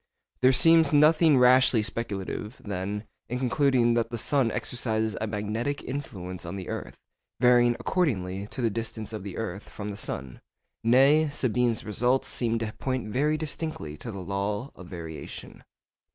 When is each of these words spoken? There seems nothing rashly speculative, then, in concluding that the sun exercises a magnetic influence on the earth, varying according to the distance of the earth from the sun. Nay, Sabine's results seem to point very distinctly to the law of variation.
There 0.41 0.51
seems 0.51 0.91
nothing 0.91 1.37
rashly 1.37 1.83
speculative, 1.83 2.59
then, 2.65 3.03
in 3.29 3.37
concluding 3.37 3.93
that 3.93 4.09
the 4.09 4.17
sun 4.17 4.49
exercises 4.49 5.15
a 5.21 5.27
magnetic 5.27 5.83
influence 5.83 6.43
on 6.43 6.55
the 6.55 6.69
earth, 6.69 6.97
varying 7.39 7.75
according 7.79 8.47
to 8.47 8.61
the 8.63 8.71
distance 8.71 9.13
of 9.13 9.21
the 9.21 9.37
earth 9.37 9.69
from 9.69 9.91
the 9.91 9.97
sun. 9.97 10.41
Nay, 10.83 11.29
Sabine's 11.29 11.83
results 11.83 12.29
seem 12.29 12.57
to 12.57 12.73
point 12.79 13.09
very 13.09 13.37
distinctly 13.37 13.95
to 13.97 14.11
the 14.11 14.23
law 14.23 14.71
of 14.75 14.87
variation. 14.87 15.63